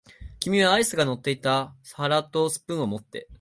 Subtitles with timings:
[0.39, 3.27] 君はアイスが乗っていた皿とスプーンを持って、